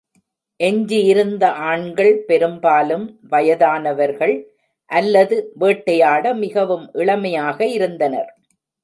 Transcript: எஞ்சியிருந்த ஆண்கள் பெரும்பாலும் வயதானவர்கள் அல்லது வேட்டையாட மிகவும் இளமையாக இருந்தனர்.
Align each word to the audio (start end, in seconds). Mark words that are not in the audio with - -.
எஞ்சியிருந்த 0.59 1.51
ஆண்கள் 1.63 2.13
பெரும்பாலும் 2.27 3.03
வயதானவர்கள் 3.29 4.33
அல்லது 4.89 5.37
வேட்டையாட 5.53 6.33
மிகவும் 6.35 6.89
இளமையாக 6.93 7.67
இருந்தனர். 7.67 8.31